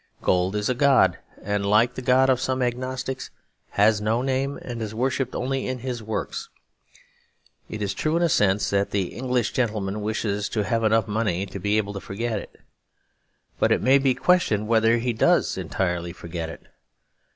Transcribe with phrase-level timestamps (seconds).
[0.23, 3.29] Gold is a god; and like the god of some agnostics
[3.77, 6.49] has no name and is worshipped only in his works.
[7.69, 11.45] It is true in a sense that the English gentleman wishes to have enough money
[11.45, 12.61] to be able to forget it.
[13.59, 16.65] But it may be questioned whether he does entirely forget it.